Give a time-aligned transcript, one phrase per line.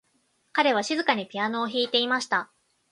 [0.51, 2.49] 彼は静かにピアノを弾いていました。